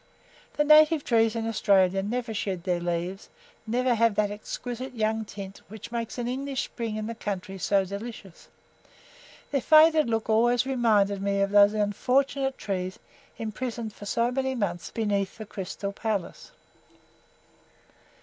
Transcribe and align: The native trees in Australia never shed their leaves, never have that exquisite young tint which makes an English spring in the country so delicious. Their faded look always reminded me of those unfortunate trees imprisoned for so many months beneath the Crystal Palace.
The 0.55 0.63
native 0.63 1.03
trees 1.03 1.35
in 1.35 1.47
Australia 1.47 2.01
never 2.01 2.33
shed 2.33 2.63
their 2.63 2.79
leaves, 2.79 3.29
never 3.67 3.93
have 3.93 4.15
that 4.15 4.31
exquisite 4.31 4.95
young 4.95 5.25
tint 5.25 5.61
which 5.67 5.91
makes 5.91 6.17
an 6.17 6.27
English 6.27 6.63
spring 6.63 6.95
in 6.95 7.05
the 7.05 7.13
country 7.13 7.59
so 7.59 7.85
delicious. 7.85 8.47
Their 9.51 9.61
faded 9.61 10.09
look 10.09 10.27
always 10.27 10.65
reminded 10.65 11.21
me 11.21 11.39
of 11.41 11.51
those 11.51 11.73
unfortunate 11.73 12.57
trees 12.57 12.97
imprisoned 13.37 13.93
for 13.93 14.07
so 14.07 14.31
many 14.31 14.55
months 14.55 14.89
beneath 14.89 15.37
the 15.37 15.45
Crystal 15.45 15.93
Palace. 15.93 16.49